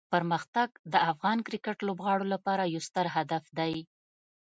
[0.13, 3.73] پرمختګ د افغان کرکټ لوبغاړو لپاره یو ستر هدف دی.